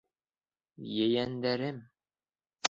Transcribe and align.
Ейәндәрем! 1.01 1.79